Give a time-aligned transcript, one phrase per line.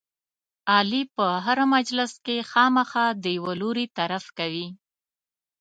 [0.75, 4.67] علي په هره مجلس کې خامخا د یوه لوري طرف کوي.